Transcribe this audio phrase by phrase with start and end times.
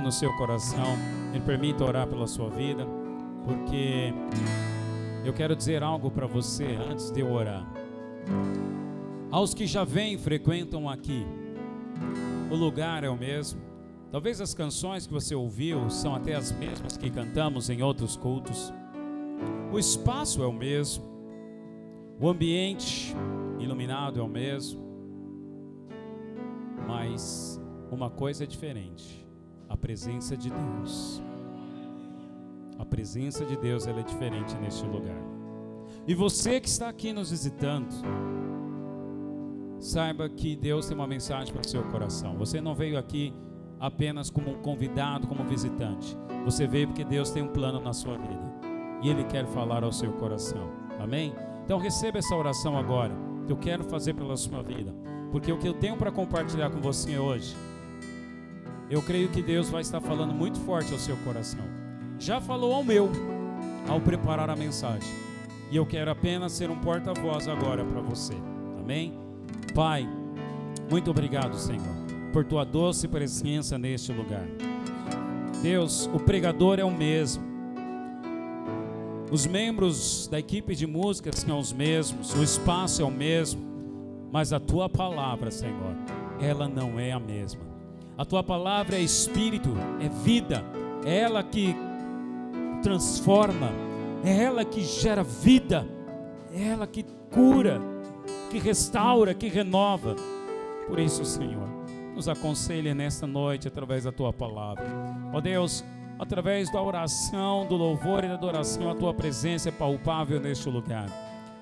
[0.00, 0.96] no seu coração,
[1.32, 2.86] me permita orar pela sua vida,
[3.44, 4.12] porque
[5.24, 7.66] eu quero dizer algo para você antes de eu orar.
[9.30, 11.26] Aos que já vêm frequentam aqui,
[12.50, 13.60] o lugar é o mesmo.
[14.10, 18.72] Talvez as canções que você ouviu são até as mesmas que cantamos em outros cultos.
[19.72, 21.04] O espaço é o mesmo.
[22.20, 23.14] O ambiente
[23.58, 24.82] iluminado é o mesmo.
[26.86, 27.58] Mas
[27.90, 29.21] uma coisa é diferente
[29.72, 31.22] a presença de Deus.
[32.78, 35.16] A presença de Deus ela é diferente neste lugar.
[36.06, 37.88] E você que está aqui nos visitando,
[39.80, 42.36] saiba que Deus tem uma mensagem para o seu coração.
[42.36, 43.32] Você não veio aqui
[43.80, 46.18] apenas como um convidado, como visitante.
[46.44, 48.52] Você veio porque Deus tem um plano na sua vida.
[49.02, 50.70] E Ele quer falar ao seu coração.
[51.00, 51.32] Amém?
[51.64, 53.14] Então receba essa oração agora.
[53.46, 54.94] Que eu quero fazer pela sua vida.
[55.30, 57.56] Porque o que eu tenho para compartilhar com você hoje
[58.90, 61.64] eu creio que Deus vai estar falando muito forte ao seu coração.
[62.18, 63.10] Já falou ao meu
[63.88, 65.08] ao preparar a mensagem.
[65.70, 68.34] E eu quero apenas ser um porta-voz agora para você.
[68.78, 69.18] Amém?
[69.74, 70.06] Pai,
[70.90, 71.80] muito obrigado, Senhor,
[72.32, 74.46] por tua doce presença neste lugar.
[75.62, 77.42] Deus, o pregador é o mesmo.
[79.30, 83.62] Os membros da equipe de música são os mesmos, o espaço é o mesmo,
[84.30, 85.96] mas a tua palavra, Senhor,
[86.38, 87.71] ela não é a mesma.
[88.22, 89.70] A tua palavra é espírito,
[90.00, 90.64] é vida,
[91.04, 91.74] é ela que
[92.80, 93.72] transforma,
[94.24, 95.84] é ela que gera vida,
[96.54, 97.80] é ela que cura,
[98.48, 100.14] que restaura, que renova.
[100.86, 101.68] Por isso, Senhor,
[102.14, 104.86] nos aconselha nesta noite através da tua palavra.
[105.34, 105.84] Ó Deus,
[106.16, 111.08] através da oração, do louvor e da adoração, a tua presença é palpável neste lugar.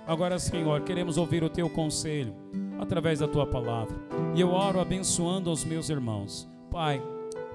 [0.06, 2.34] Agora, Senhor, queremos ouvir o teu conselho
[2.80, 3.96] através da tua palavra.
[4.34, 6.48] E eu oro abençoando os meus irmãos.
[6.70, 7.02] Pai,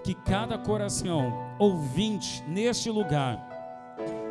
[0.03, 3.49] que cada coração ouvinte neste lugar,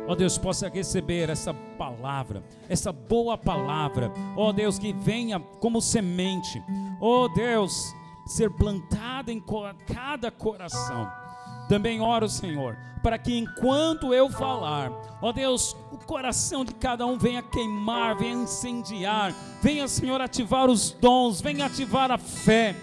[0.07, 6.63] ó Deus, possa receber essa palavra, essa boa palavra, ó Deus, que venha como semente,
[7.01, 7.93] ó Deus,
[8.25, 9.43] ser plantada em
[9.87, 11.24] cada coração.
[11.67, 17.17] Também oro, Senhor, para que enquanto eu falar, ó Deus, o coração de cada um
[17.17, 22.75] venha queimar, venha incendiar, venha, Senhor, ativar os dons, venha ativar a fé.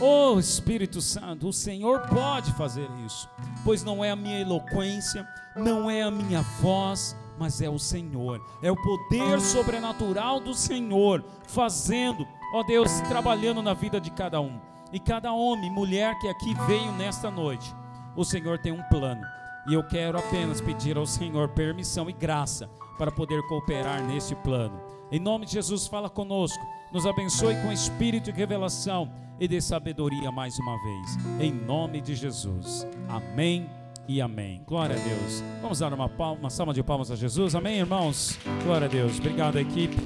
[0.00, 3.28] Oh Espírito Santo, o Senhor pode fazer isso,
[3.64, 8.40] pois não é a minha eloquência, não é a minha voz, mas é o Senhor,
[8.62, 14.60] é o poder sobrenatural do Senhor fazendo, ó Deus, trabalhando na vida de cada um.
[14.92, 17.74] E cada homem, mulher que aqui veio nesta noite,
[18.16, 19.22] o Senhor tem um plano.
[19.68, 22.68] E eu quero apenas pedir ao Senhor permissão e graça
[22.98, 24.80] para poder cooperar neste plano.
[25.10, 30.32] Em nome de Jesus, fala conosco, nos abençoe com espírito e revelação e dê sabedoria
[30.32, 31.16] mais uma vez.
[31.40, 32.86] Em nome de Jesus.
[33.08, 33.68] Amém
[34.08, 34.62] e amém.
[34.66, 35.42] Glória a Deus.
[35.60, 37.54] Vamos dar uma, palma, uma salva de palmas a Jesus.
[37.54, 38.38] Amém, irmãos?
[38.64, 39.18] Glória a Deus.
[39.18, 39.96] Obrigado, equipe.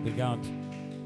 [0.00, 0.46] Obrigado.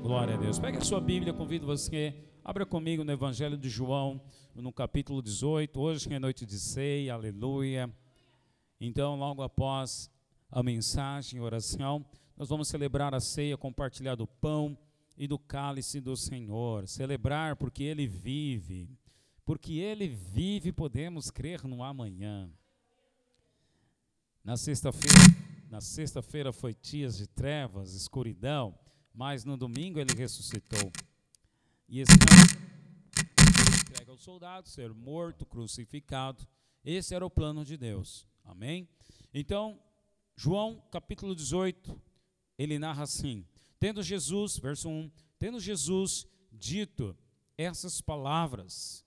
[0.03, 0.59] Glória a Deus.
[0.59, 2.30] Pegue a sua Bíblia, convido você.
[2.51, 4.21] Abra comigo no Evangelho de João,
[4.57, 5.79] no capítulo 18.
[5.79, 7.89] Hoje é noite de ceia, aleluia.
[8.81, 10.11] Então, logo após
[10.51, 12.05] a mensagem, a oração,
[12.37, 14.77] nós vamos celebrar a ceia, compartilhar do pão
[15.17, 16.89] e do cálice do Senhor.
[16.89, 18.91] Celebrar porque Ele vive.
[19.45, 22.51] Porque Ele vive, podemos crer no amanhã.
[24.43, 25.19] Na sexta-feira,
[25.71, 28.77] na sexta-feira foi dias de trevas, escuridão,
[29.15, 30.91] mas no domingo Ele ressuscitou.
[31.91, 32.13] E esse
[33.83, 36.47] entrega aos soldados, ser morto, crucificado.
[36.85, 38.29] Esse era o plano de Deus.
[38.45, 38.89] Amém?
[39.35, 39.83] Então,
[40.37, 42.01] João capítulo 18,
[42.57, 43.45] ele narra assim:
[43.81, 47.17] Tendo Jesus, verso 1, tendo Jesus dito
[47.59, 49.05] essas palavras,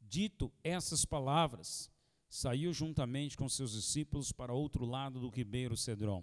[0.00, 1.90] dito essas palavras,
[2.28, 6.22] saiu juntamente com seus discípulos para outro lado do ribeiro Cedron,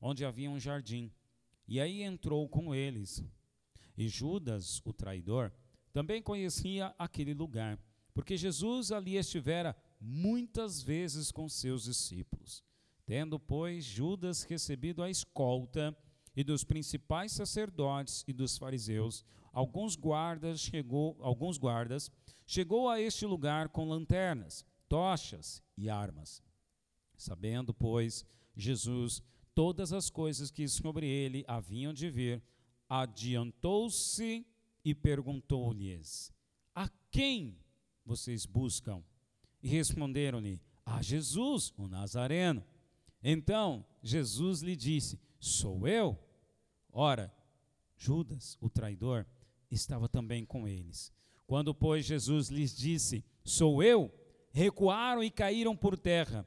[0.00, 1.12] onde havia um jardim,
[1.68, 3.22] e aí entrou com eles.
[3.96, 5.52] E Judas, o traidor,
[5.92, 7.78] também conhecia aquele lugar,
[8.12, 12.62] porque Jesus ali estivera muitas vezes com seus discípulos.
[13.06, 15.96] Tendo, pois, Judas recebido a escolta,
[16.36, 22.12] e dos principais sacerdotes e dos fariseus, alguns guardas chegou, alguns guardas
[22.46, 26.42] chegou a este lugar com lanternas, tochas e armas.
[27.16, 29.22] Sabendo, pois, Jesus
[29.54, 32.42] todas as coisas que sobre ele haviam de vir,
[32.88, 34.46] adiantou-se
[34.84, 36.32] e perguntou-lhes:
[36.74, 37.58] A quem
[38.04, 39.02] vocês buscam?
[39.62, 42.64] E responderam-lhe: A Jesus, o Nazareno.
[43.22, 46.18] Então Jesus lhe disse: Sou eu.
[46.92, 47.34] Ora,
[47.96, 49.26] Judas, o traidor,
[49.70, 51.12] estava também com eles.
[51.46, 54.12] Quando, pois, Jesus lhes disse: Sou eu,
[54.52, 56.46] recuaram e caíram por terra.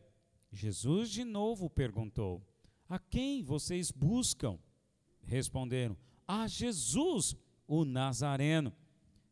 [0.51, 2.41] Jesus de novo perguntou:
[2.87, 4.57] A quem vocês buscam?
[5.21, 5.97] Responderam:
[6.31, 7.35] A Jesus,
[7.67, 8.71] o Nazareno.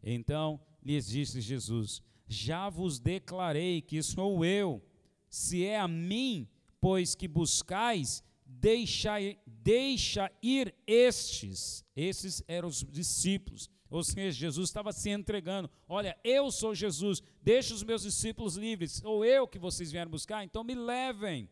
[0.02, 4.84] Então lhes disse Jesus: Já vos declarei que sou eu.
[5.30, 6.50] Se é a mim,
[6.82, 11.86] pois que buscais, deixa, deixa ir estes.
[11.96, 13.70] Esses eram os discípulos.
[13.92, 15.70] Ou seja, Jesus estava se entregando.
[15.88, 18.94] Olha, eu sou Jesus, deixa os meus discípulos livres.
[18.94, 21.48] Sou eu que vocês vieram buscar, então me levem.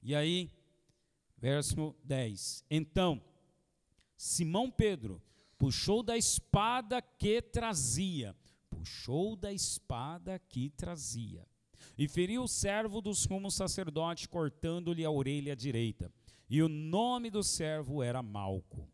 [0.00, 0.52] E aí,
[1.36, 2.64] verso 10.
[2.70, 3.20] Então,
[4.16, 5.22] Simão Pedro
[5.58, 8.36] puxou da espada que trazia,
[8.68, 11.46] puxou da espada que trazia,
[11.96, 16.12] e feriu o servo do sumo sacerdote, cortando-lhe a orelha direita.
[16.48, 18.88] E o nome do servo era Malco.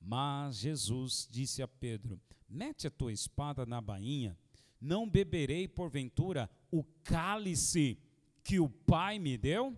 [0.00, 4.36] Mas Jesus disse a Pedro: Mete a tua espada na bainha,
[4.80, 7.98] não beberei porventura o cálice
[8.42, 9.76] que o Pai me deu?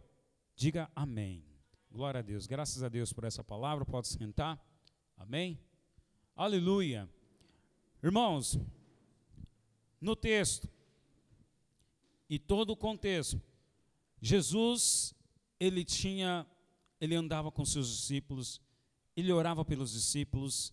[0.55, 1.45] Diga amém.
[1.91, 2.47] Glória a Deus.
[2.47, 3.85] Graças a Deus por essa palavra.
[3.85, 4.63] Pode sentar.
[5.19, 5.59] Amém.
[6.35, 7.09] Aleluia.
[8.03, 8.59] Irmãos,
[10.01, 10.69] no texto
[12.31, 13.43] e todo o contexto,
[14.23, 15.15] Jesus,
[15.59, 16.47] ele tinha,
[17.01, 18.61] ele andava com seus discípulos,
[19.17, 20.73] ele orava pelos discípulos,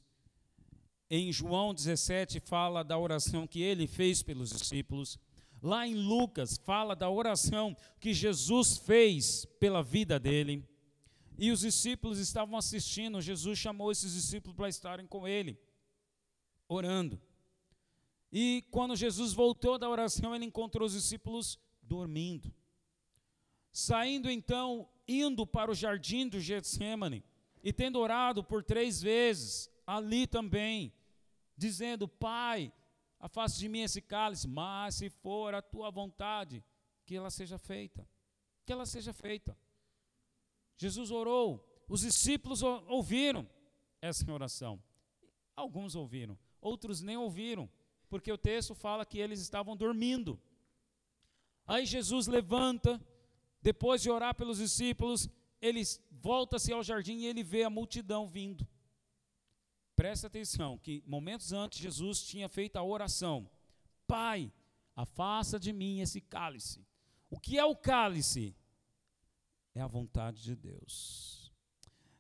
[1.10, 5.20] em João 17 fala da oração que ele fez pelos discípulos.
[5.62, 10.64] Lá em Lucas fala da oração que Jesus fez pela vida dele.
[11.38, 13.22] E os discípulos estavam assistindo.
[13.22, 15.60] Jesus chamou esses discípulos para estarem com ele,
[16.68, 17.22] orando.
[18.32, 22.54] E quando Jesus voltou da oração, ele encontrou os discípulos dormindo.
[23.72, 27.24] Saindo então, indo para o jardim do Getsemane,
[27.64, 30.94] e tendo orado por três vezes, ali também,
[31.58, 32.72] dizendo: Pai,
[33.20, 36.64] afaste de mim esse cálice, mas se for a tua vontade,
[37.06, 38.08] que ela seja feita.
[38.66, 39.58] Que ela seja feita.
[40.78, 43.48] Jesus orou, os discípulos ouviram
[44.02, 44.82] essa oração.
[45.56, 47.70] Alguns ouviram, outros nem ouviram,
[48.10, 50.40] porque o texto fala que eles estavam dormindo.
[51.66, 53.02] Aí Jesus levanta,
[53.62, 55.30] depois de orar pelos discípulos,
[55.62, 55.82] ele
[56.12, 58.68] volta-se ao jardim e ele vê a multidão vindo.
[59.96, 63.50] Presta atenção que momentos antes Jesus tinha feito a oração:
[64.06, 64.52] Pai,
[64.96, 66.86] afasta de mim esse cálice.
[67.30, 68.56] O que é o cálice?
[69.76, 71.54] É a vontade de Deus.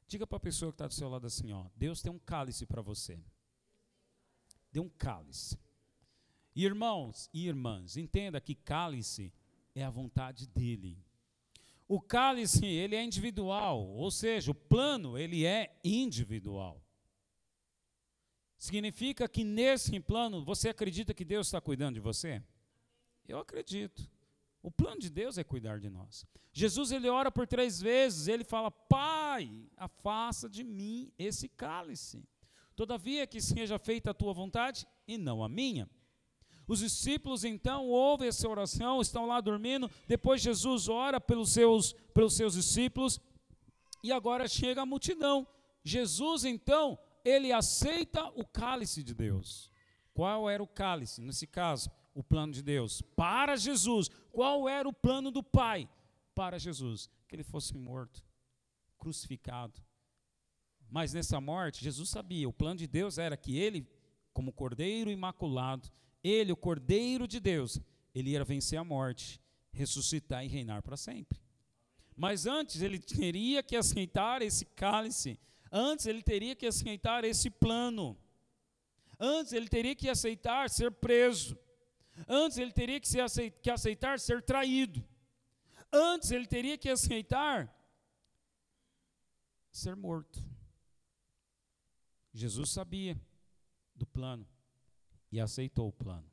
[0.07, 2.65] Diga para a pessoa que está do seu lado assim: ó, Deus tem um cálice
[2.65, 3.19] para você.
[4.71, 5.57] Dê um cálice.
[6.53, 9.33] Irmãos e irmãs, entenda que cálice
[9.73, 11.03] é a vontade dele.
[11.87, 16.81] O cálice, ele é individual, ou seja, o plano, ele é individual.
[18.57, 22.41] Significa que nesse plano você acredita que Deus está cuidando de você?
[23.27, 24.09] Eu acredito.
[24.65, 26.25] O plano de Deus é cuidar de nós.
[26.51, 29.47] Jesus ele ora por três vezes, ele fala: Pai,
[29.77, 32.27] afasta de mim esse cálice.
[32.75, 35.87] Todavia que seja feita a tua vontade e não a minha.
[36.67, 39.87] Os discípulos então ouvem essa oração, estão lá dormindo.
[40.07, 43.21] Depois Jesus ora pelos seus, pelos seus discípulos
[44.01, 45.47] e agora chega a multidão.
[45.83, 49.69] Jesus então ele aceita o cálice de Deus.
[50.11, 51.21] Qual era o cálice?
[51.21, 53.03] Nesse caso, o plano de Deus.
[53.15, 54.09] Para Jesus.
[54.31, 55.87] Qual era o plano do Pai?
[56.33, 57.07] Para Jesus.
[57.27, 58.25] Que ele fosse morto,
[58.97, 59.79] crucificado.
[60.89, 63.87] Mas nessa morte, Jesus sabia, o plano de Deus era que ele,
[64.33, 65.91] como cordeiro imaculado,
[66.23, 67.79] ele, o cordeiro de Deus,
[68.13, 69.39] ele ia vencer a morte,
[69.71, 71.39] ressuscitar e reinar para sempre.
[72.15, 75.37] Mas antes ele teria que aceitar esse cálice
[75.77, 78.17] Antes ele teria que aceitar esse plano.
[79.19, 81.57] Antes ele teria que aceitar ser preso.
[82.27, 85.03] Antes ele teria que, aceitar, que aceitar ser traído.
[85.91, 87.73] Antes ele teria que aceitar
[89.71, 90.43] ser morto.
[92.33, 93.19] Jesus sabia
[93.95, 94.47] do plano
[95.31, 96.29] e aceitou o plano.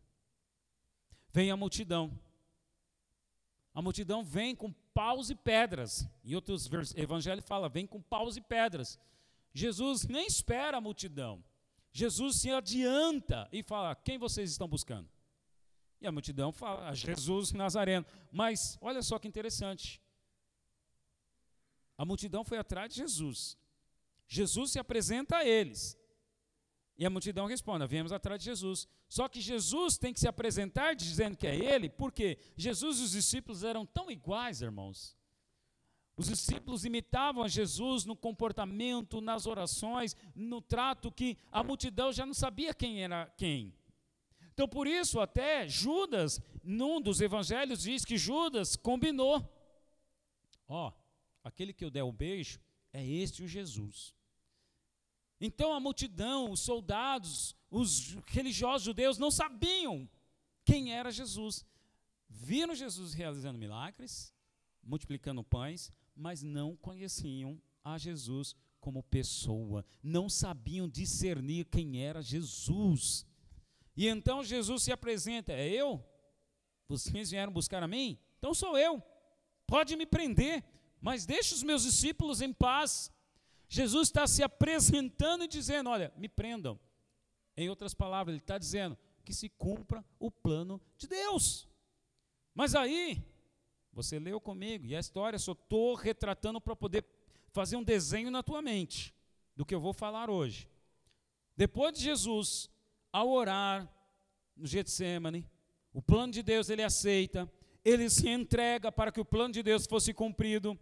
[1.33, 2.19] Vem a multidão.
[3.75, 6.09] A multidão vem com paus e pedras.
[6.25, 8.99] Em outros evangelhos fala, vem com paus e pedras.
[9.53, 11.43] Jesus nem espera a multidão.
[11.93, 15.09] Jesus se adianta e fala: Quem vocês estão buscando?
[16.03, 18.05] E a multidão fala: Jesus Nazareno.
[18.31, 20.03] Mas olha só que interessante.
[21.97, 23.57] A multidão foi atrás de Jesus.
[24.27, 25.97] Jesus se apresenta a eles.
[26.99, 28.89] E a multidão responde: Viemos atrás de Jesus.
[29.09, 33.13] Só que Jesus tem que se apresentar dizendo que é ele, porque Jesus e os
[33.13, 35.17] discípulos eram tão iguais, irmãos.
[36.17, 42.27] Os discípulos imitavam a Jesus no comportamento, nas orações, no trato, que a multidão já
[42.27, 43.73] não sabia quem era quem.
[44.53, 49.49] Então, por isso, até Judas, num dos evangelhos, diz que Judas combinou.
[50.69, 50.93] Ó, oh,
[51.43, 52.61] aquele que eu der o beijo
[52.93, 54.15] é este o Jesus.
[55.45, 60.09] Então a multidão, os soldados, os religiosos judeus não sabiam
[60.65, 61.65] quem era Jesus.
[62.29, 64.33] Viram Jesus realizando milagres,
[64.81, 73.27] multiplicando pães, mas não conheciam a Jesus como pessoa, não sabiam discernir quem era Jesus.
[73.97, 76.05] E então Jesus se apresenta: É eu?
[76.89, 78.19] Vocês vieram buscar a mim?
[78.39, 79.03] Então sou eu.
[79.67, 80.65] Pode me prender,
[81.01, 83.11] mas deixe os meus discípulos em paz.
[83.69, 86.79] Jesus está se apresentando e dizendo: Olha, me prendam.
[87.57, 91.69] Em outras palavras, ele está dizendo que se cumpra o plano de Deus.
[92.55, 93.23] Mas aí,
[93.93, 97.05] você leu comigo, e a história só estou retratando para poder
[97.51, 99.15] fazer um desenho na tua mente
[99.55, 100.69] do que eu vou falar hoje.
[101.57, 102.71] Depois de Jesus,
[103.12, 103.88] ao orar
[104.57, 105.49] no Getsemane,
[105.92, 107.50] o plano de Deus ele aceita,
[107.85, 110.78] ele se entrega para que o plano de Deus fosse cumprido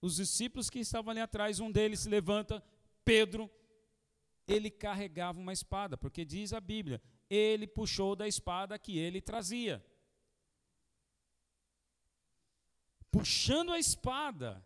[0.00, 2.62] os discípulos que estavam ali atrás, um deles se levanta,
[3.04, 3.50] Pedro,
[4.46, 9.84] ele carregava uma espada, porque diz a Bíblia, ele puxou da espada que ele trazia.
[13.10, 14.62] Puxando a espada,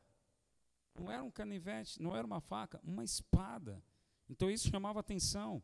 [0.93, 3.81] não era um canivete, não era uma faca, uma espada.
[4.29, 5.63] Então isso chamava atenção.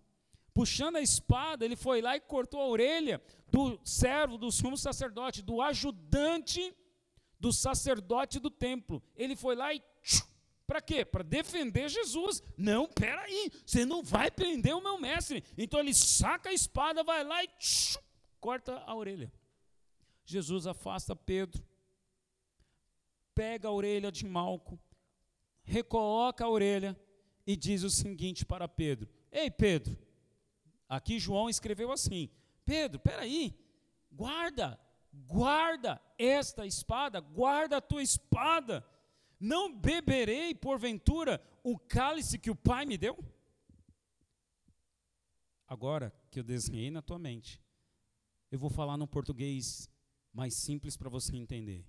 [0.55, 3.21] Puxando a espada, ele foi lá e cortou a orelha
[3.51, 6.75] do servo, do sumo sacerdote, do ajudante
[7.45, 9.03] do sacerdote do templo.
[9.15, 9.83] Ele foi lá e.
[10.67, 11.05] Para quê?
[11.05, 12.43] Para defender Jesus.
[12.57, 15.45] Não, peraí, você não vai prender o meu mestre.
[15.59, 17.49] Então ele saca a espada, vai lá e
[18.41, 19.31] corta a orelha.
[20.25, 21.63] Jesus afasta Pedro,
[23.35, 24.81] pega a orelha de Malco,
[25.63, 26.99] recoloca a orelha
[27.47, 29.99] e diz o seguinte para Pedro: Ei, Pedro,
[30.89, 32.31] aqui João escreveu assim:
[32.65, 33.55] Pedro, peraí,
[34.11, 34.79] guarda,
[35.13, 38.87] guarda esta espada, guarda a tua espada.
[39.39, 43.19] Não beberei, porventura, o cálice que o Pai me deu?
[45.67, 47.61] Agora que eu desenhei na tua mente,
[48.51, 49.91] eu vou falar no português
[50.33, 51.87] mais simples para você entender.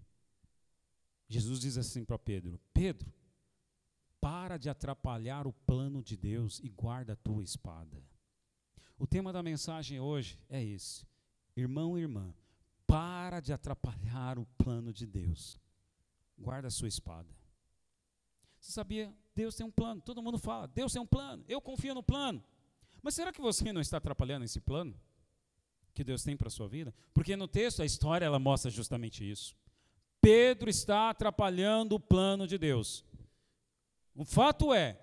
[1.27, 3.11] Jesus diz assim para Pedro: Pedro,
[4.19, 8.01] para de atrapalhar o plano de Deus e guarda a tua espada.
[8.97, 11.05] O tema da mensagem hoje é esse:
[11.55, 12.33] irmão e irmã,
[12.87, 15.59] para de atrapalhar o plano de Deus.
[16.37, 17.29] Guarda a sua espada.
[18.59, 19.13] Você sabia?
[19.35, 20.01] Deus tem um plano.
[20.01, 21.43] Todo mundo fala, Deus tem um plano.
[21.47, 22.43] Eu confio no plano.
[23.01, 24.99] Mas será que você não está atrapalhando esse plano
[25.93, 26.93] que Deus tem para a sua vida?
[27.13, 29.55] Porque no texto a história ela mostra justamente isso.
[30.19, 33.05] Pedro está atrapalhando o plano de Deus.
[34.15, 34.99] O fato é,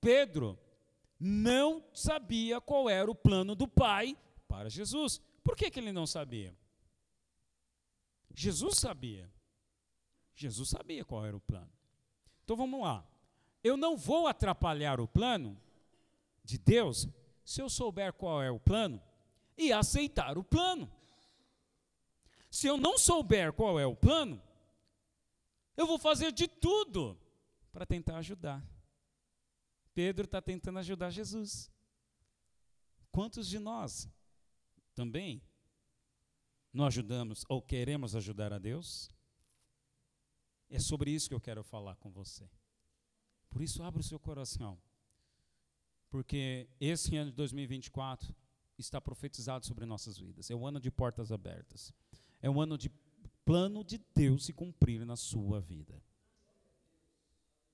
[0.00, 0.58] Pedro
[1.26, 4.14] não sabia qual era o plano do Pai
[4.46, 5.22] para Jesus.
[5.42, 6.54] Por que, que ele não sabia?
[8.34, 9.32] Jesus sabia.
[10.34, 11.72] Jesus sabia qual era o plano.
[12.44, 13.06] Então vamos lá.
[13.62, 15.58] Eu não vou atrapalhar o plano
[16.44, 17.08] de Deus
[17.42, 19.02] se eu souber qual é o plano
[19.56, 20.92] e aceitar o plano.
[22.50, 24.42] Se eu não souber qual é o plano,
[25.74, 27.18] eu vou fazer de tudo
[27.72, 28.62] para tentar ajudar.
[29.94, 31.70] Pedro está tentando ajudar Jesus.
[33.10, 34.08] Quantos de nós
[34.94, 35.40] também
[36.72, 39.08] não ajudamos ou queremos ajudar a Deus?
[40.68, 42.50] É sobre isso que eu quero falar com você.
[43.48, 44.76] Por isso, abra o seu coração.
[46.10, 48.34] Porque esse ano de 2024
[48.76, 50.50] está profetizado sobre nossas vidas.
[50.50, 51.92] É um ano de portas abertas.
[52.42, 52.90] É um ano de
[53.44, 56.02] plano de Deus se cumprir na sua vida.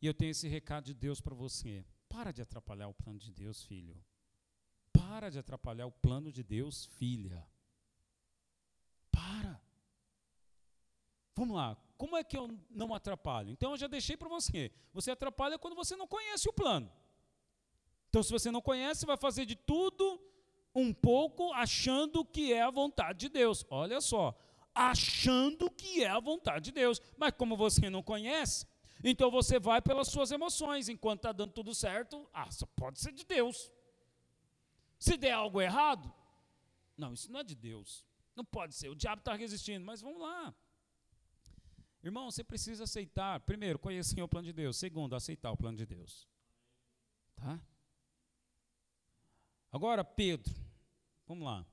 [0.02, 1.84] E eu tenho esse recado de Deus para você.
[2.10, 3.96] Para de atrapalhar o plano de Deus, filho.
[4.92, 7.46] Para de atrapalhar o plano de Deus, filha.
[9.10, 9.62] Para.
[11.34, 11.76] Vamos lá.
[11.96, 13.50] Como é que eu não atrapalho?
[13.50, 14.70] Então eu já deixei para você.
[14.92, 16.90] Você atrapalha quando você não conhece o plano.
[18.08, 20.20] Então, se você não conhece, vai fazer de tudo
[20.74, 23.64] um pouco achando que é a vontade de Deus.
[23.70, 24.36] Olha só,
[24.74, 27.00] achando que é a vontade de Deus.
[27.16, 28.66] Mas como você não conhece,
[29.02, 30.88] então você vai pelas suas emoções.
[30.88, 33.72] Enquanto está dando tudo certo, ah, só pode ser de Deus.
[34.98, 36.12] Se der algo errado,
[36.96, 38.04] não, isso não é de Deus.
[38.36, 40.54] Não pode ser, o diabo está resistindo, mas vamos lá.
[42.02, 44.76] Irmão, você precisa aceitar, primeiro, conhecer o plano de Deus.
[44.76, 46.26] Segundo, aceitar o plano de Deus.
[47.36, 47.60] Tá?
[49.70, 50.54] Agora, Pedro.
[51.26, 51.66] Vamos lá.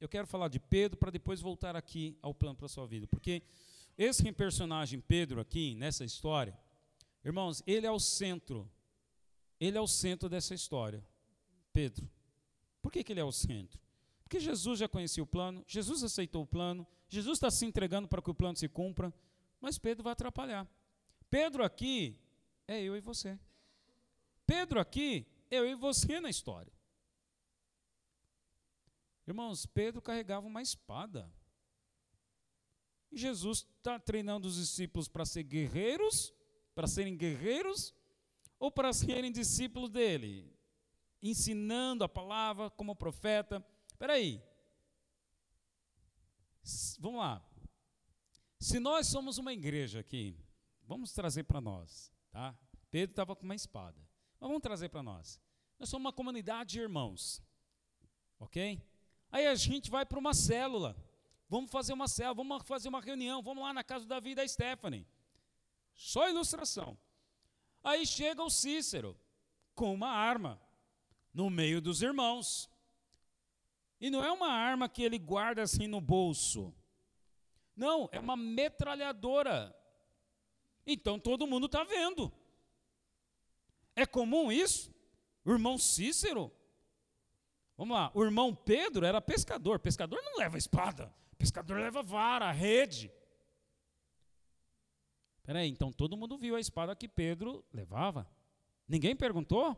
[0.00, 3.06] Eu quero falar de Pedro para depois voltar aqui ao plano para a sua vida.
[3.06, 3.42] Porque
[3.96, 6.58] esse personagem Pedro aqui, nessa história,
[7.28, 8.70] irmãos, ele é o centro.
[9.60, 11.04] Ele é o centro dessa história.
[11.72, 12.08] Pedro.
[12.80, 13.80] Por que, que ele é o centro?
[14.22, 18.20] Porque Jesus já conhecia o plano, Jesus aceitou o plano, Jesus está se entregando para
[18.20, 19.12] que o plano se cumpra,
[19.60, 20.68] mas Pedro vai atrapalhar.
[21.30, 22.18] Pedro aqui
[22.66, 23.38] é eu e você.
[24.46, 26.72] Pedro aqui eu e você na história.
[29.26, 31.30] Irmãos, Pedro carregava uma espada.
[33.10, 36.34] E Jesus está treinando os discípulos para ser guerreiros,
[36.78, 37.92] para serem guerreiros,
[38.56, 40.56] ou para serem discípulos dele,
[41.20, 43.66] ensinando a palavra como profeta.
[43.88, 44.40] Espera aí.
[47.00, 47.44] Vamos lá.
[48.60, 50.38] Se nós somos uma igreja aqui,
[50.84, 52.56] vamos trazer para nós, tá?
[52.92, 54.00] Pedro estava com uma espada.
[54.38, 55.40] Mas vamos trazer para nós.
[55.80, 57.42] Nós somos uma comunidade de irmãos.
[58.38, 58.80] OK?
[59.32, 60.96] Aí a gente vai para uma célula.
[61.48, 64.34] Vamos fazer uma célula, vamos fazer uma reunião, vamos lá na casa do Davi e
[64.36, 65.04] da Stephanie.
[65.98, 66.96] Só ilustração.
[67.82, 69.18] Aí chega o Cícero
[69.74, 70.62] com uma arma
[71.34, 72.70] no meio dos irmãos.
[74.00, 76.72] E não é uma arma que ele guarda assim no bolso.
[77.74, 79.74] Não, é uma metralhadora.
[80.86, 82.32] Então todo mundo está vendo.
[83.96, 84.94] É comum isso?
[85.44, 86.52] O irmão Cícero?
[87.76, 89.80] Vamos lá, o irmão Pedro era pescador.
[89.80, 91.12] Pescador não leva espada.
[91.36, 93.12] Pescador leva vara, rede.
[95.48, 98.30] Peraí, então todo mundo viu a espada que Pedro levava?
[98.86, 99.74] Ninguém perguntou?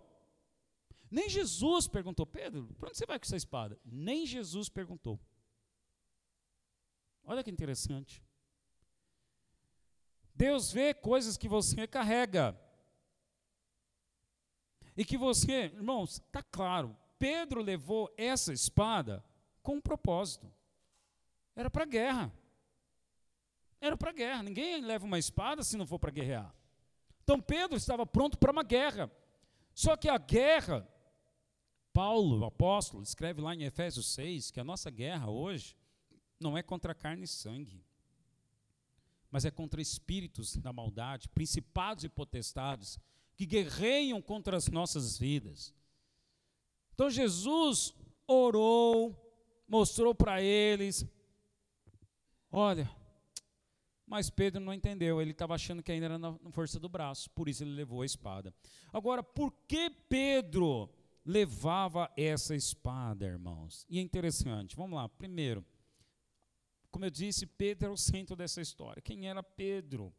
[1.09, 3.79] Nem Jesus perguntou, Pedro, para onde você vai com essa espada?
[3.85, 5.17] Nem Jesus perguntou.
[7.23, 8.21] Olha que interessante.
[10.35, 12.61] Deus vê coisas que você carrega.
[14.97, 19.25] E que você, irmãos, está claro, Pedro levou essa espada
[19.62, 20.53] com um propósito.
[21.55, 22.40] Era para guerra.
[23.81, 24.43] Era para guerra.
[24.43, 26.55] Ninguém leva uma espada se não for para guerrear.
[27.23, 29.11] Então Pedro estava pronto para uma guerra.
[29.75, 30.87] Só que a guerra,
[31.93, 35.77] Paulo, o apóstolo, escreve lá em Efésios 6 que a nossa guerra hoje
[36.39, 37.85] não é contra carne e sangue,
[39.31, 42.99] mas é contra espíritos da maldade, principados e potestades
[43.37, 45.73] que guerreiam contra as nossas vidas.
[46.95, 47.95] Então Jesus
[48.26, 49.17] orou,
[49.69, 51.07] mostrou para eles:
[52.50, 52.91] olha,
[54.11, 57.49] mas Pedro não entendeu, ele estava achando que ainda era na força do braço, por
[57.49, 58.53] isso ele levou a espada.
[58.93, 60.91] Agora, por que Pedro
[61.25, 63.87] levava essa espada, irmãos?
[63.89, 65.65] E é interessante, vamos lá, primeiro,
[66.91, 69.01] como eu disse, Pedro é o centro dessa história.
[69.01, 70.13] Quem era Pedro?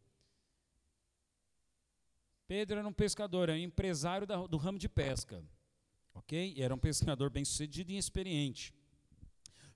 [2.48, 5.44] Pedro era um pescador, era um empresário do ramo de pesca,
[6.14, 6.56] ok?
[6.58, 8.74] Era um pescador bem sucedido e experiente.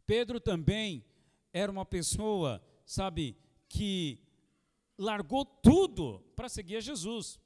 [0.05, 1.03] Pedro também
[1.51, 3.37] era uma pessoa, sabe,
[3.75, 4.17] que
[4.97, 7.37] largou tudo para seguir a Jesus.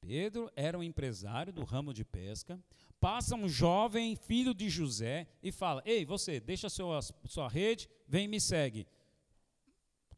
[0.00, 2.60] Pedro era um empresário do ramo de pesca.
[2.98, 8.24] Passa um jovem filho de José e fala: Ei, você, deixa sua, sua rede, vem
[8.24, 8.88] e me segue.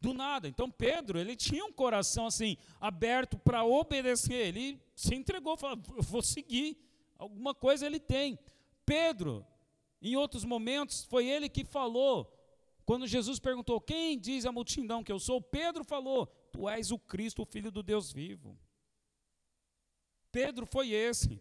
[0.01, 0.49] Do nada.
[0.49, 4.47] Então Pedro, ele tinha um coração assim, aberto para obedecer.
[4.49, 6.79] Ele se entregou, falou: Vou seguir.
[7.19, 8.39] Alguma coisa ele tem.
[8.87, 9.47] Pedro,
[10.01, 12.42] em outros momentos, foi ele que falou
[12.93, 15.41] quando Jesus perguntou: Quem diz a multidão que eu sou?
[15.41, 18.55] Pedro falou: Tu és o Cristo, o Filho do Deus vivo.
[20.31, 21.41] Pedro foi esse.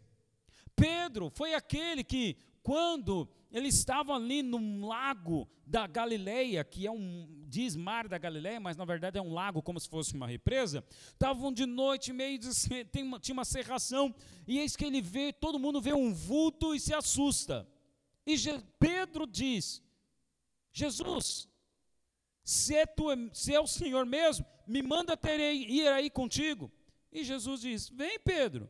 [0.74, 7.44] Pedro foi aquele que, quando ele estava ali no lago da Galileia, que é um,
[7.50, 10.82] diz mar da Galileia, mas na verdade é um lago como se fosse uma represa,
[11.12, 12.48] estavam de noite, meio de,
[12.86, 14.16] tem uma, tinha uma serração,
[14.48, 17.68] e eis que ele vê, todo mundo vê um vulto e se assusta.
[18.26, 18.38] E
[18.80, 19.84] Pedro diz:
[20.72, 21.50] Jesus,
[22.44, 26.72] se é, tu, se é o Senhor mesmo, me manda terei, ir aí contigo.
[27.12, 28.70] E Jesus diz: Vem, Pedro.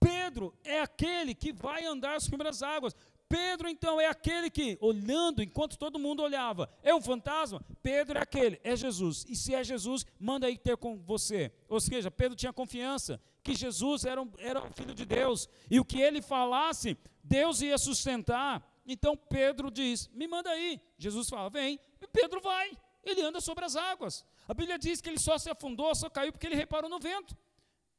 [0.00, 2.94] Pedro é aquele que vai andar sobre as águas.
[3.28, 7.62] Pedro, então, é aquele que, olhando enquanto todo mundo olhava, é um fantasma?
[7.82, 9.26] Pedro é aquele, é Jesus.
[9.28, 11.52] E se é Jesus, manda aí ter com você.
[11.68, 15.46] Ou seja, Pedro tinha confiança que Jesus era, um, era o Filho de Deus.
[15.70, 18.66] E o que ele falasse, Deus ia sustentar.
[18.88, 20.80] Então Pedro diz: Me manda aí.
[20.96, 21.78] Jesus fala: Vem.
[22.00, 22.76] E Pedro vai.
[23.04, 24.24] Ele anda sobre as águas.
[24.48, 27.36] A Bíblia diz que ele só se afundou, só caiu porque ele reparou no vento.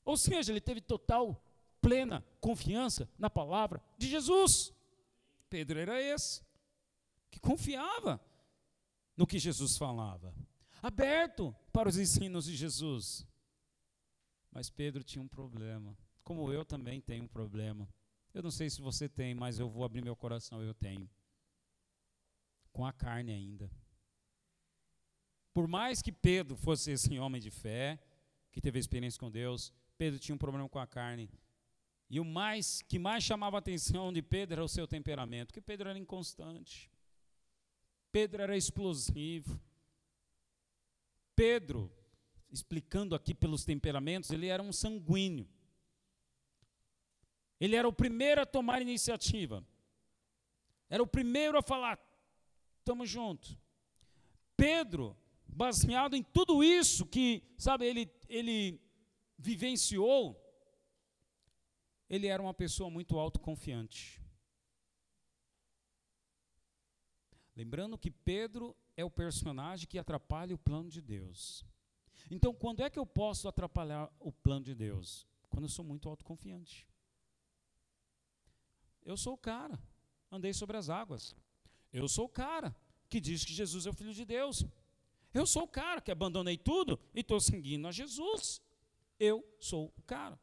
[0.03, 1.41] Ou seja, ele teve total,
[1.79, 4.73] plena confiança na palavra de Jesus.
[5.47, 6.43] Pedro era esse,
[7.29, 8.19] que confiava
[9.15, 10.33] no que Jesus falava,
[10.81, 13.27] aberto para os ensinos de Jesus.
[14.51, 17.87] Mas Pedro tinha um problema, como eu também tenho um problema.
[18.33, 21.09] Eu não sei se você tem, mas eu vou abrir meu coração, eu tenho.
[22.71, 23.71] Com a carne ainda.
[25.53, 27.99] Por mais que Pedro fosse esse homem de fé,
[28.51, 31.29] que teve experiência com Deus, Pedro tinha um problema com a carne.
[32.09, 35.61] E o mais que mais chamava a atenção de Pedro era o seu temperamento, porque
[35.61, 36.89] Pedro era inconstante.
[38.11, 39.59] Pedro era explosivo.
[41.35, 41.91] Pedro,
[42.51, 45.47] explicando aqui pelos temperamentos, ele era um sanguíneo.
[47.59, 49.65] Ele era o primeiro a tomar iniciativa.
[50.89, 51.99] Era o primeiro a falar:
[52.79, 53.57] estamos juntos.
[54.55, 55.15] Pedro,
[55.47, 58.81] baseado em tudo isso que, sabe, ele, ele
[59.37, 60.35] vivenciou,
[62.09, 64.21] ele era uma pessoa muito autoconfiante.
[67.55, 71.65] Lembrando que Pedro é o personagem que atrapalha o plano de Deus.
[72.31, 75.27] Então, quando é que eu posso atrapalhar o plano de Deus?
[75.49, 76.88] Quando eu sou muito autoconfiante.
[79.03, 79.79] Eu sou o cara,
[80.31, 81.35] andei sobre as águas.
[81.91, 82.75] Eu sou o cara
[83.09, 84.65] que diz que Jesus é o Filho de Deus.
[85.33, 88.61] Eu sou o cara que abandonei tudo e estou seguindo a Jesus.
[89.19, 90.39] Eu sou o cara.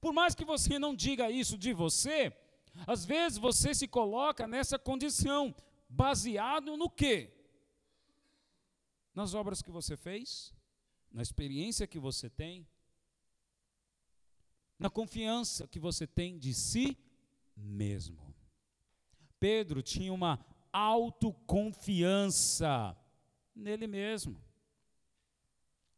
[0.00, 2.34] Por mais que você não diga isso de você,
[2.86, 5.54] às vezes você se coloca nessa condição,
[5.88, 7.32] baseado no quê?
[9.14, 10.54] Nas obras que você fez,
[11.10, 12.66] na experiência que você tem,
[14.78, 16.96] na confiança que você tem de si
[17.62, 18.34] mesmo.
[19.38, 22.96] Pedro tinha uma autoconfiança
[23.54, 24.42] nele mesmo.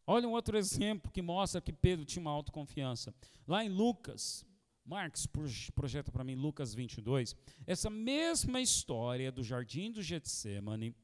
[0.07, 3.14] Olha um outro exemplo que mostra que Pedro tinha uma autoconfiança.
[3.46, 4.44] Lá em Lucas,
[4.85, 5.29] Marcos
[5.75, 10.94] projeta para mim Lucas 22, essa mesma história do jardim do Getsemane,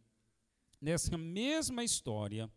[0.80, 2.50] nessa mesma história,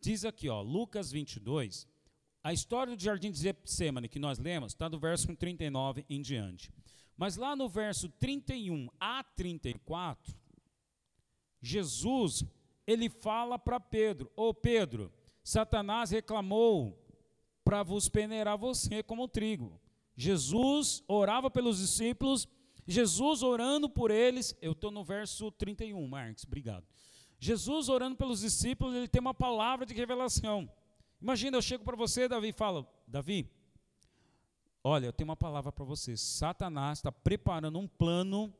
[0.00, 1.86] diz aqui, ó, Lucas 22,
[2.46, 6.70] a história do jardim de Getsemane que nós lemos está do verso 39 em diante.
[7.16, 10.32] Mas lá no verso 31 a 34,
[11.60, 12.44] Jesus,
[12.86, 16.96] ele fala para Pedro: Ô oh Pedro, Satanás reclamou
[17.64, 19.80] para vos peneirar você como trigo.
[20.14, 22.46] Jesus orava pelos discípulos,
[22.86, 26.86] Jesus orando por eles, eu estou no verso 31, Marcos, obrigado.
[27.40, 30.70] Jesus orando pelos discípulos, ele tem uma palavra de revelação.
[31.20, 33.50] Imagina, eu chego para você, Davi, e falo: Davi,
[34.82, 36.16] olha, eu tenho uma palavra para você.
[36.16, 38.52] Satanás está preparando um plano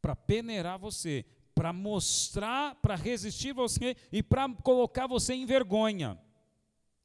[0.00, 6.18] para peneirar você, para mostrar, para resistir você e para colocar você em vergonha.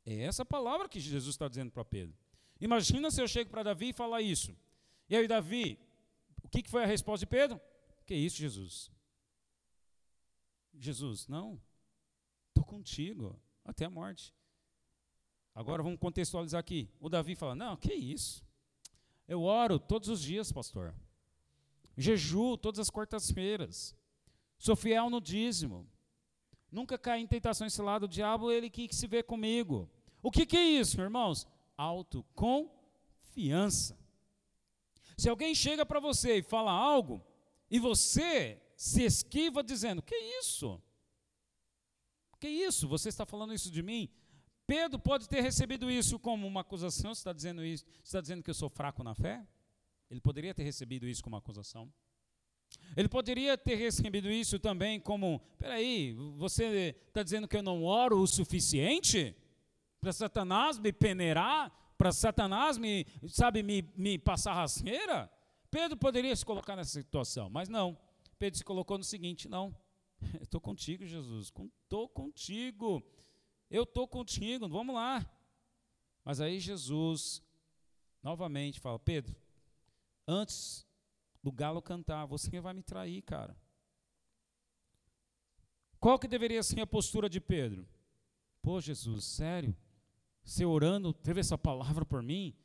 [0.05, 2.15] É essa palavra que Jesus está dizendo para Pedro.
[2.59, 4.55] Imagina se eu chego para Davi e falar isso.
[5.09, 5.79] E aí, Davi,
[6.43, 7.59] o que, foi a resposta de Pedro?
[8.05, 8.89] Que isso, Jesus?
[10.73, 11.61] Jesus, não,
[12.49, 14.33] estou contigo até a morte.
[15.57, 16.87] Agora vamos contextualizar aqui.
[16.99, 18.45] O Davi fala: Não, que isso?
[19.27, 20.93] Eu oro todos os dias, pastor.
[21.97, 23.95] Jejuo todas as quartas-feiras.
[24.59, 25.89] Sou fiel no dízimo.
[26.71, 28.03] Nunca caí em tentação esse lado.
[28.03, 29.89] O diabo, ele que se vê comigo.
[30.21, 31.47] O que, que é isso, irmãos?
[31.75, 33.97] Autoconfiança.
[35.17, 37.19] Se alguém chega para você e fala algo,
[37.67, 40.79] e você se esquiva dizendo: Que isso?
[42.39, 42.87] Que isso?
[42.87, 44.07] Você está falando isso de mim?
[44.67, 47.15] Pedro pode ter recebido isso como uma acusação.
[47.15, 47.85] Você está dizendo isso?
[47.85, 49.47] Você está dizendo que eu sou fraco na fé?
[50.11, 51.91] Ele poderia ter recebido isso como acusação.
[52.95, 58.19] Ele poderia ter recebido isso também como: peraí, você está dizendo que eu não oro
[58.19, 59.33] o suficiente
[60.01, 65.31] para Satanás me peneirar, para Satanás me, sabe, me, me passar rasteira?
[65.71, 67.97] Pedro poderia se colocar nessa situação, mas não.
[68.37, 69.73] Pedro se colocou no seguinte: não,
[70.41, 71.53] estou contigo, Jesus,
[71.83, 73.01] estou contigo,
[73.69, 75.25] eu estou contigo, vamos lá.
[76.23, 77.41] Mas aí Jesus
[78.21, 79.35] novamente fala: Pedro,
[80.27, 80.85] antes
[81.41, 83.55] do galo cantar, você vai me trair, cara.
[85.99, 87.87] Qual que deveria ser a postura de Pedro?
[88.61, 89.75] Pô, Jesus, sério?
[90.43, 92.55] Você orando, teve essa palavra por mim?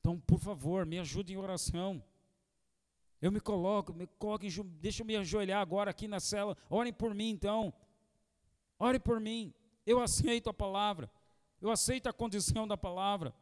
[0.00, 2.02] Então, por favor, me ajude em oração.
[3.20, 4.44] Eu me coloco, me coloco,
[4.80, 6.56] deixa eu me ajoelhar agora aqui na cela.
[6.68, 7.72] Orem por mim então.
[8.78, 9.54] Ore por mim.
[9.86, 11.10] Eu aceito a palavra.
[11.60, 13.34] Eu aceito a condição da palavra.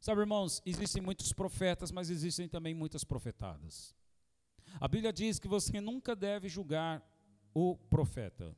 [0.00, 3.94] Sabe, irmãos, existem muitos profetas, mas existem também muitas profetadas.
[4.80, 7.02] A Bíblia diz que você nunca deve julgar
[7.54, 8.56] o profeta.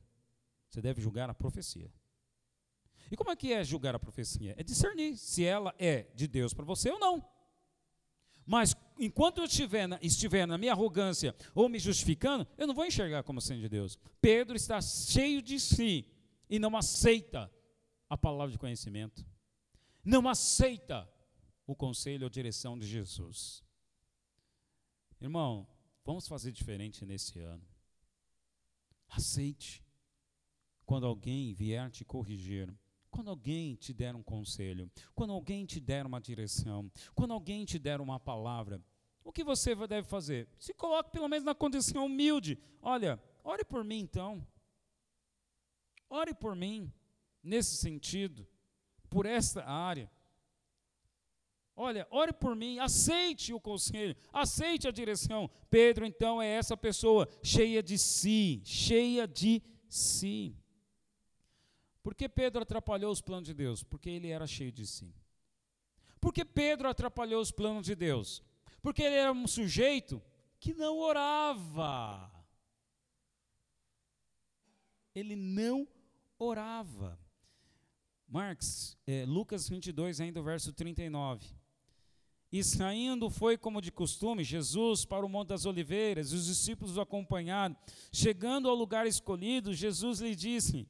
[0.69, 1.91] Você deve julgar a profecia.
[3.11, 4.55] E como é que é julgar a profecia?
[4.57, 7.23] É discernir se ela é de Deus para você ou não.
[8.45, 12.85] Mas enquanto eu estiver na, estiver na minha arrogância ou me justificando, eu não vou
[12.85, 13.97] enxergar como sendo de Deus.
[14.21, 16.05] Pedro está cheio de si
[16.49, 17.51] e não aceita
[18.09, 19.25] a palavra de conhecimento.
[20.03, 21.09] Não aceita
[21.65, 23.63] o conselho ou direção de Jesus.
[25.19, 25.67] Irmão,
[26.03, 27.63] vamos fazer diferente nesse ano.
[29.09, 29.83] Aceite.
[30.85, 32.71] Quando alguém vier te corrigir,
[33.09, 37.79] quando alguém te der um conselho, quando alguém te der uma direção, quando alguém te
[37.79, 38.83] der uma palavra,
[39.23, 40.47] o que você deve fazer?
[40.59, 42.59] Se coloque pelo menos na condição humilde.
[42.81, 44.45] Olha, ore por mim então.
[46.15, 46.91] Ore por mim,
[47.43, 48.47] nesse sentido,
[49.09, 50.09] por esta área.
[51.75, 55.49] Olha, ore por mim, aceite o conselho, aceite a direção.
[55.69, 60.55] Pedro, então, é essa pessoa cheia de si, cheia de si.
[62.01, 63.83] Por que Pedro atrapalhou os planos de Deus?
[63.83, 65.13] Porque ele era cheio de si.
[66.21, 68.41] Por que Pedro atrapalhou os planos de Deus?
[68.81, 70.23] Porque ele era um sujeito
[70.61, 72.31] que não orava.
[75.13, 75.85] Ele não
[76.37, 77.19] orava.
[78.27, 81.45] Marx, é, Lucas 22, ainda o verso 39.
[82.51, 87.01] E saindo foi como de costume Jesus para o Monte das Oliveiras, os discípulos o
[87.01, 87.75] acompanharam.
[88.11, 90.87] Chegando ao lugar escolhido, Jesus lhe disse: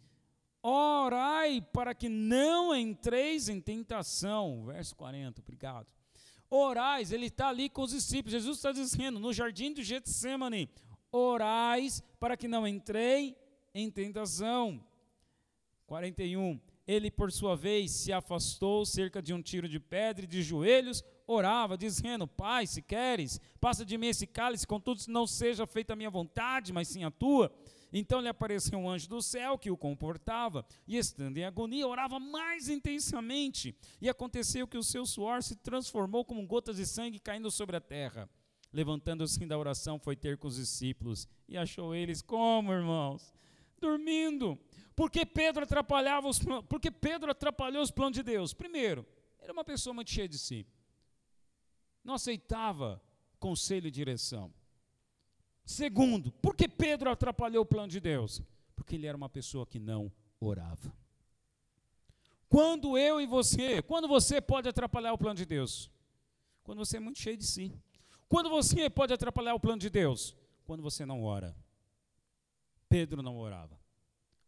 [0.62, 4.66] Orai para que não entreis em tentação.
[4.66, 5.88] Verso 40, obrigado.
[6.50, 8.32] Orais, ele está ali com os discípulos.
[8.32, 10.70] Jesus está dizendo no jardim do Getsemane:
[11.12, 13.36] Orais para que não entrei
[13.74, 14.84] em tentação.
[15.86, 16.60] 41.
[16.88, 21.04] Ele, por sua vez, se afastou cerca de um tiro de pedra e de joelhos
[21.28, 25.96] orava, dizendo: Pai, se queres, passa de mim esse cálice, contudo, não seja feita a
[25.96, 27.52] minha vontade, mas sim a tua.
[27.92, 32.20] Então lhe apareceu um anjo do céu que o comportava, e estando em agonia, orava
[32.20, 33.76] mais intensamente.
[34.02, 37.82] E aconteceu que o seu suor se transformou como gotas de sangue caindo sobre a
[37.82, 38.30] terra.
[38.74, 43.34] Levantando-se da oração, foi ter com os discípulos e achou eles como, irmãos?
[43.80, 44.60] Dormindo.
[44.96, 48.54] Porque Pedro atrapalhava os porque Pedro atrapalhou os planos de Deus.
[48.54, 49.06] Primeiro,
[49.40, 50.66] era uma pessoa muito cheia de si
[52.06, 53.02] não aceitava
[53.40, 54.54] conselho e direção.
[55.66, 58.42] Segundo, por que Pedro atrapalhou o plano de Deus?
[58.76, 60.96] Porque ele era uma pessoa que não orava.
[62.48, 65.90] Quando eu e você, quando você pode atrapalhar o plano de Deus?
[66.64, 67.74] Quando você é muito cheio de si.
[68.30, 70.36] Quando você pode atrapalhar o plano de Deus?
[70.66, 71.56] Quando você não ora.
[72.88, 73.78] Pedro não orava.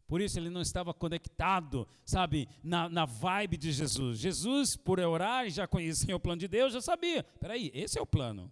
[0.07, 4.17] Por isso ele não estava conectado, sabe, na, na vibe de Jesus.
[4.17, 7.23] Jesus, por orar, já conhecia o plano de Deus, já sabia.
[7.23, 8.51] Peraí, esse é o plano.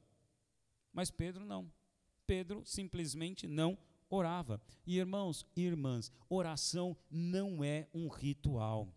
[0.91, 1.71] Mas Pedro não.
[2.27, 3.77] Pedro simplesmente não
[4.09, 4.61] orava.
[4.85, 8.93] E irmãos e irmãs, oração não é um ritual.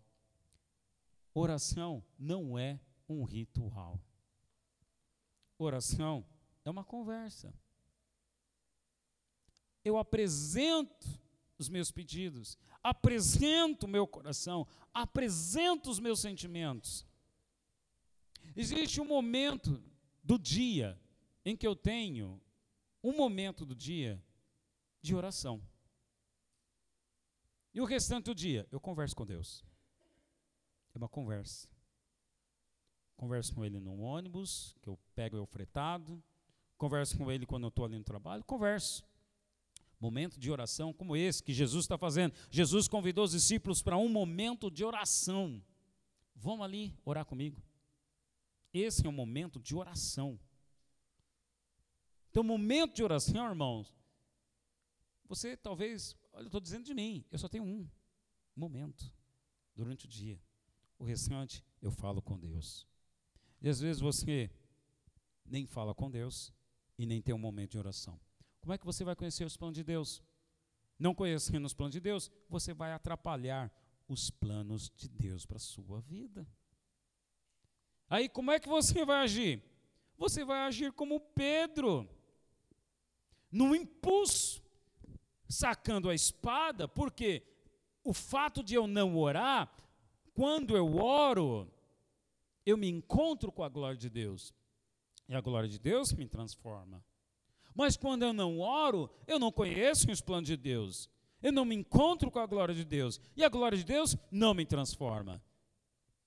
[1.33, 4.01] Oração não é um ritual.
[5.57, 6.25] Oração
[6.65, 7.53] é uma conversa.
[9.83, 11.07] Eu apresento
[11.59, 17.05] os meus pedidos, apresento o meu coração, apresento os meus sentimentos.
[18.55, 19.83] Existe um momento
[20.23, 20.99] do dia
[21.45, 22.41] em que eu tenho
[23.03, 24.23] um momento do dia
[25.01, 25.61] de oração.
[27.73, 29.63] E o restante do dia eu converso com Deus.
[30.93, 31.67] É uma conversa.
[33.15, 36.23] Converso com Ele no ônibus, que eu pego eu fretado.
[36.77, 38.43] Converso com Ele quando eu estou ali no trabalho.
[38.45, 39.03] Converso
[39.99, 42.33] momento de oração como esse que Jesus está fazendo.
[42.49, 45.61] Jesus convidou os discípulos para um momento de oração.
[46.35, 47.61] Vamos ali orar comigo.
[48.73, 50.39] Esse é um momento de oração.
[52.29, 53.93] Então, momento de oração, irmãos,
[55.27, 57.89] você talvez, olha, eu estou dizendo de mim, eu só tenho um
[58.55, 59.11] momento
[59.75, 60.39] durante o dia.
[60.97, 62.87] O restante eu falo com Deus.
[63.61, 64.51] E às vezes você
[65.45, 66.53] nem fala com Deus
[66.97, 68.19] e nem tem um momento de oração.
[68.61, 70.21] Como é que você vai conhecer os planos de Deus?
[70.97, 73.71] Não conhecendo os planos de Deus, você vai atrapalhar
[74.07, 76.47] os planos de Deus para a sua vida.
[78.09, 79.63] Aí como é que você vai agir?
[80.17, 82.09] Você vai agir como Pedro,
[83.51, 84.61] no impulso,
[85.47, 87.43] sacando a espada, porque
[88.03, 89.71] o fato de eu não orar,
[90.33, 91.71] quando eu oro,
[92.65, 94.53] eu me encontro com a glória de Deus.
[95.27, 97.03] E a glória de Deus me transforma.
[97.75, 101.09] Mas quando eu não oro, eu não conheço os planos de Deus.
[101.41, 103.19] Eu não me encontro com a glória de Deus.
[103.35, 105.41] E a glória de Deus não me transforma.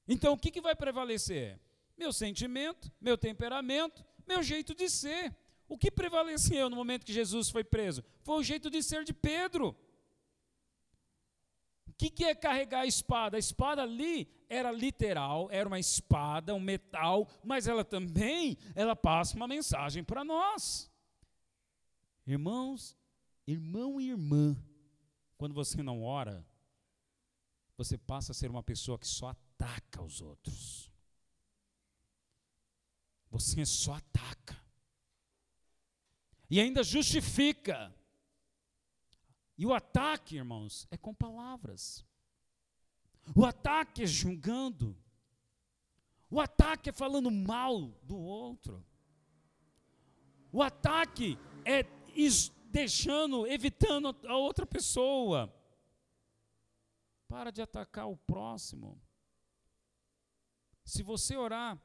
[0.09, 1.61] Então o que, que vai prevalecer?
[1.97, 5.35] Meu sentimento, meu temperamento, meu jeito de ser.
[5.69, 8.05] O que prevaleceu no momento que Jesus foi preso?
[8.23, 9.77] Foi o jeito de ser de Pedro.
[11.87, 13.37] O que, que é carregar a espada?
[13.37, 19.37] A espada ali era literal, era uma espada, um metal, mas ela também, ela passa
[19.37, 20.92] uma mensagem para nós.
[22.27, 22.97] Irmãos,
[23.47, 24.57] irmão e irmã,
[25.37, 26.47] quando você não ora,
[27.77, 30.91] você passa a ser uma pessoa que só ataca os outros.
[33.31, 34.61] Você só ataca.
[36.49, 37.95] E ainda justifica.
[39.57, 42.05] E o ataque, irmãos, é com palavras.
[43.35, 44.97] O ataque é julgando.
[46.31, 48.85] O ataque é falando mal do outro.
[50.53, 51.83] O ataque é
[52.71, 55.53] deixando, evitando a outra pessoa.
[57.29, 59.01] Para de atacar o próximo.
[60.85, 61.81] Se você orar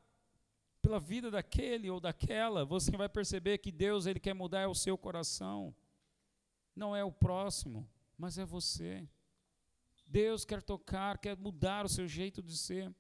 [0.81, 4.75] pela vida daquele ou daquela, você vai perceber que Deus ele quer mudar é o
[4.75, 5.75] seu coração.
[6.75, 9.07] Não é o próximo, mas é você.
[10.07, 12.93] Deus quer tocar, quer mudar o seu jeito de ser.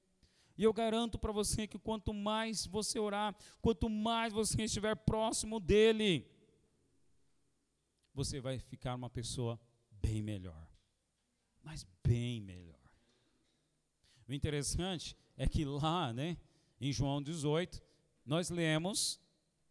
[0.57, 5.59] E eu garanto para você que quanto mais você orar, quanto mais você estiver próximo
[5.59, 6.27] dele,
[8.17, 10.67] você vai ficar uma pessoa bem melhor.
[11.63, 12.75] Mas bem melhor.
[14.27, 16.35] O interessante é que lá, né,
[16.81, 17.79] em João 18,
[18.25, 19.21] nós lemos,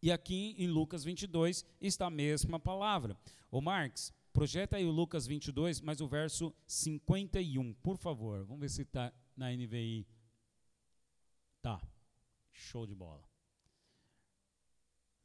[0.01, 3.19] e aqui em Lucas 22 está a mesma palavra.
[3.51, 8.45] O Marx, projeta aí o Lucas 22, mas o verso 51, por favor.
[8.45, 10.07] Vamos ver se está na NVI.
[11.61, 11.85] Tá,
[12.53, 13.26] show de bola.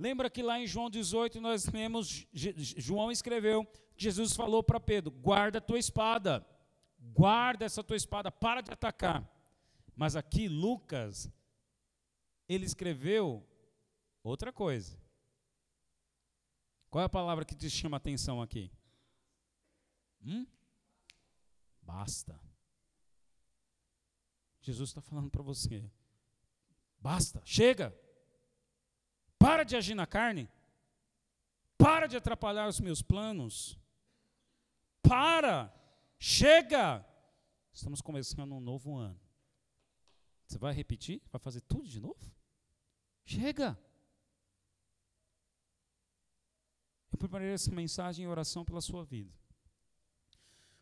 [0.03, 3.65] Lembra que lá em João 18 nós lemos, João escreveu,
[3.97, 6.45] Jesus falou para Pedro: guarda a tua espada,
[6.99, 9.25] guarda essa tua espada, para de atacar.
[9.95, 11.31] Mas aqui Lucas,
[12.49, 13.47] ele escreveu
[14.25, 15.01] outra coisa.
[16.91, 18.73] Qual é a palavra que te chama a atenção aqui?
[20.21, 20.45] Hum?
[21.81, 22.41] Basta.
[24.61, 25.89] Jesus está falando para você.
[26.99, 27.97] Basta, chega.
[29.43, 30.49] Para de agir na carne.
[31.77, 33.77] Para de atrapalhar os meus planos.
[35.03, 35.75] Para.
[36.17, 37.05] Chega.
[37.73, 39.21] Estamos começando um novo ano.
[40.47, 41.21] Você vai repetir?
[41.33, 42.33] Vai fazer tudo de novo?
[43.25, 43.77] Chega!
[47.11, 49.33] Eu preparei essa mensagem em oração pela sua vida.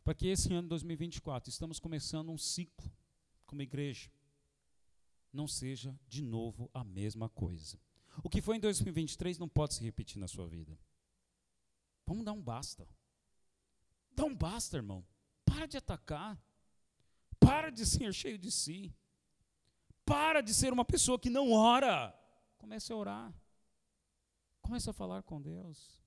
[0.04, 2.92] Para que esse ano 2024, estamos começando um ciclo
[3.46, 4.10] como igreja,
[5.32, 7.78] não seja de novo a mesma coisa.
[8.22, 10.76] O que foi em 2023 não pode se repetir na sua vida.
[12.06, 12.86] Vamos dar um basta.
[14.12, 15.04] Dá um basta, irmão.
[15.44, 16.38] Para de atacar.
[17.38, 18.94] Para de ser cheio de si.
[20.04, 22.14] Para de ser uma pessoa que não ora.
[22.58, 23.34] Comece a orar.
[24.60, 26.00] Comece a falar com Deus.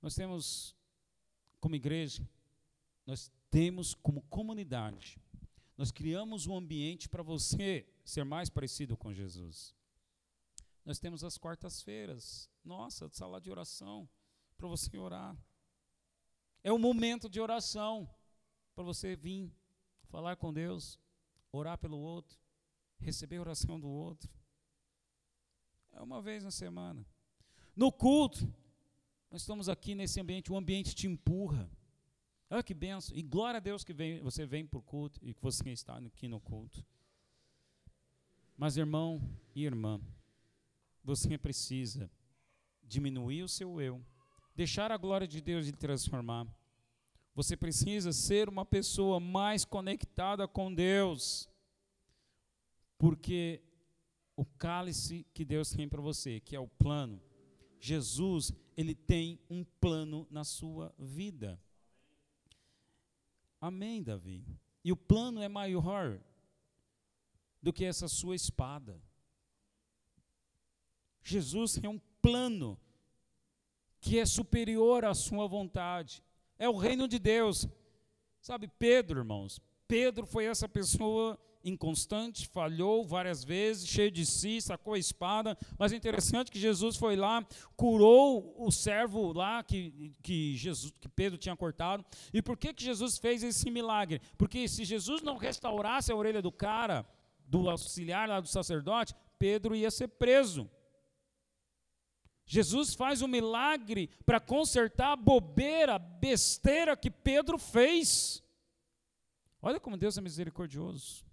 [0.00, 0.76] Nós temos,
[1.60, 2.28] como igreja,
[3.06, 5.18] nós temos como comunidade,
[5.76, 9.74] nós criamos um ambiente para você ser mais parecido com Jesus.
[10.82, 14.08] Nós temos as quartas-feiras, nossa, sala de oração,
[14.56, 15.36] para você orar.
[16.64, 18.08] É o momento de oração
[18.74, 19.52] para você vir
[20.04, 20.98] falar com Deus,
[21.52, 22.38] orar pelo outro,
[22.98, 24.30] receber a oração do outro.
[25.92, 27.04] É uma vez na semana.
[27.76, 28.50] No culto,
[29.30, 31.70] nós estamos aqui nesse ambiente, o ambiente te empurra.
[32.48, 33.14] Olha que benção.
[33.14, 35.98] E glória a Deus que vem, você vem para o culto e que você está
[35.98, 36.82] aqui no culto.
[38.58, 39.22] Mas, irmão
[39.54, 39.98] e irmã,
[41.02, 42.10] você precisa
[42.82, 44.04] diminuir o seu eu,
[44.54, 46.46] deixar a glória de Deus lhe transformar
[47.38, 51.48] você precisa ser uma pessoa mais conectada com Deus.
[52.98, 53.62] Porque
[54.34, 57.22] o cálice que Deus tem para você, que é o plano,
[57.78, 61.62] Jesus, ele tem um plano na sua vida.
[63.60, 64.44] Amém, Davi.
[64.84, 66.20] E o plano é maior
[67.62, 69.00] do que essa sua espada.
[71.22, 72.78] Jesus tem um plano
[74.00, 76.22] que é superior à sua vontade.
[76.58, 77.68] É o reino de Deus.
[78.40, 84.94] Sabe, Pedro, irmãos, Pedro foi essa pessoa inconstante, falhou várias vezes, cheio de si, sacou
[84.94, 90.56] a espada, mas é interessante que Jesus foi lá, curou o servo lá que, que,
[90.56, 92.04] Jesus, que Pedro tinha cortado.
[92.32, 94.20] E por que, que Jesus fez esse milagre?
[94.36, 97.06] Porque se Jesus não restaurasse a orelha do cara,
[97.48, 100.70] do auxiliar lá do sacerdote, Pedro ia ser preso.
[102.46, 108.42] Jesus faz um milagre para consertar a bobeira, a besteira que Pedro fez.
[109.60, 111.26] Olha como Deus é misericordioso.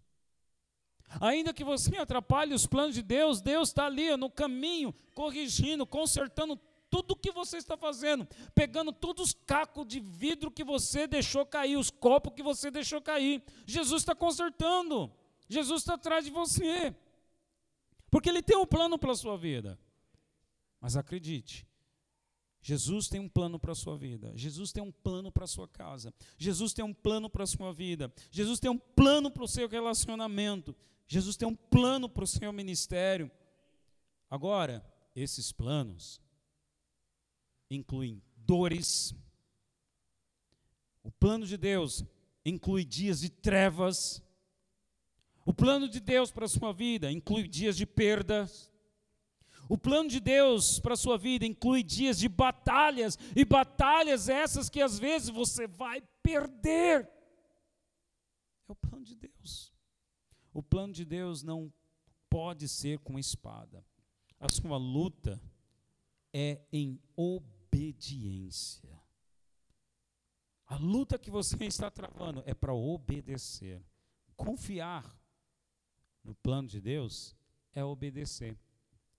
[1.21, 6.59] Ainda que você atrapalhe os planos de Deus, Deus está ali no caminho, corrigindo, consertando
[6.89, 11.45] tudo o que você está fazendo, pegando todos os cacos de vidro que você deixou
[11.45, 13.43] cair, os copos que você deixou cair.
[13.65, 15.11] Jesus está consertando,
[15.47, 16.95] Jesus está atrás de você,
[18.09, 19.79] porque Ele tem um plano para a sua vida.
[20.79, 21.67] Mas acredite,
[22.61, 24.31] Jesus tem um plano para a sua vida.
[24.35, 26.11] Jesus tem um plano para a sua casa.
[26.35, 28.11] Jesus tem um plano para a sua vida.
[28.31, 30.75] Jesus tem um plano para o seu relacionamento.
[31.05, 33.29] Jesus tem um plano para o seu ministério.
[34.27, 34.83] Agora,
[35.15, 36.19] esses planos
[37.69, 39.13] incluem dores.
[41.03, 42.03] O plano de Deus
[42.43, 44.23] inclui dias de trevas.
[45.45, 48.71] O plano de Deus para a sua vida inclui dias de perdas.
[49.69, 54.69] O plano de Deus para a sua vida inclui dias de batalhas, e batalhas essas
[54.69, 57.07] que às vezes você vai perder.
[58.67, 59.71] É o plano de Deus.
[60.51, 61.71] O plano de Deus não
[62.29, 63.85] pode ser com espada.
[64.39, 65.39] A sua luta
[66.33, 68.99] é em obediência.
[70.67, 73.83] A luta que você está travando é para obedecer.
[74.35, 75.15] Confiar
[76.25, 77.33] no plano de Deus
[77.71, 78.57] é obedecer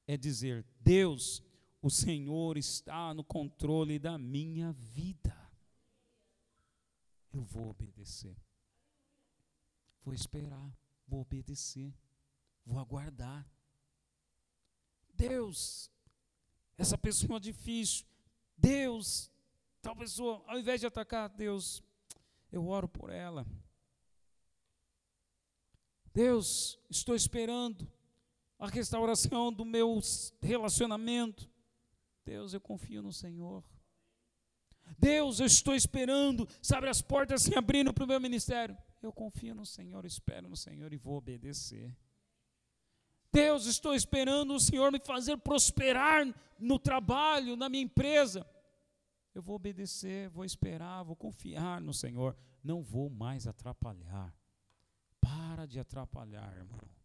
[0.07, 1.43] é dizer: Deus,
[1.83, 5.37] o Senhor está no controle da minha vida.
[7.33, 8.37] Eu vou obedecer.
[10.03, 10.73] Vou esperar,
[11.07, 11.93] vou obedecer,
[12.65, 13.47] vou aguardar.
[15.13, 15.91] Deus,
[16.79, 18.07] essa pessoa difícil,
[18.57, 19.31] Deus,
[19.83, 21.83] tal pessoa, ao invés de atacar, Deus,
[22.53, 23.45] eu oro por ela.
[26.17, 27.87] Deus, estou esperando
[28.59, 30.01] a restauração do meu
[30.41, 31.47] relacionamento.
[32.25, 33.63] Deus, eu confio no Senhor.
[34.99, 38.75] Deus, eu estou esperando, sabe, as portas se abrindo para o meu ministério.
[39.03, 41.95] Eu confio no Senhor, espero no Senhor e vou obedecer.
[43.31, 46.27] Deus, estou esperando o Senhor me fazer prosperar
[46.59, 48.49] no trabalho, na minha empresa.
[49.35, 52.35] Eu vou obedecer, vou esperar, vou confiar no Senhor.
[52.65, 54.35] Não vou mais atrapalhar.
[55.67, 56.97] De atrapalhar, irmão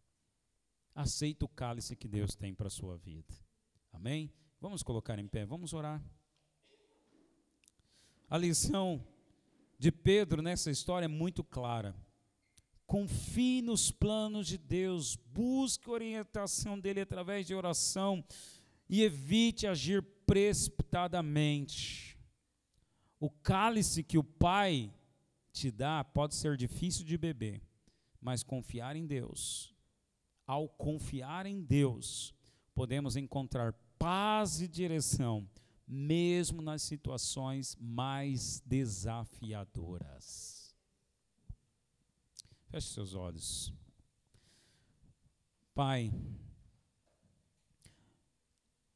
[0.94, 3.34] aceita o cálice que Deus tem para a sua vida.
[3.92, 4.32] Amém?
[4.60, 6.00] Vamos colocar em pé, vamos orar.
[8.28, 9.04] A lição
[9.78, 11.94] de Pedro nessa história é muito clara.
[12.86, 18.22] Confie nos planos de Deus, busque a orientação dele através de oração
[18.88, 22.18] e evite agir precipitadamente.
[23.18, 24.92] O cálice que o Pai
[25.52, 27.62] te dá pode ser difícil de beber,
[28.22, 29.72] mas confiar em Deus
[30.46, 32.32] ao confiar em Deus,
[32.74, 35.48] podemos encontrar paz e direção,
[35.88, 40.76] mesmo nas situações mais desafiadoras.
[42.68, 43.72] Feche seus olhos.
[45.74, 46.12] Pai,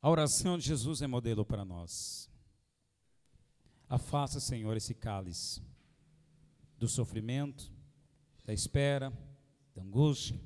[0.01, 2.29] a oração de Jesus é modelo para nós.
[3.89, 5.63] Afasta, Senhor, esse cálice
[6.79, 7.73] do sofrimento,
[8.47, 9.13] da espera,
[9.75, 10.41] da angústia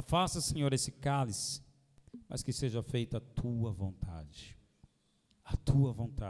[0.00, 1.62] Afasta, Senhor, esse cálice,
[2.26, 4.56] mas que seja feita a tua vontade.
[5.44, 6.28] A tua vontade.